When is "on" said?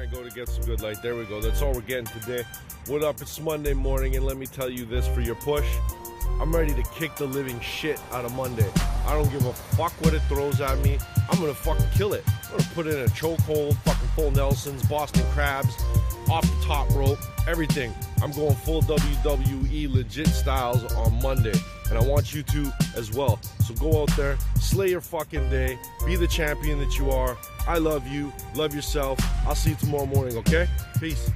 20.94-21.20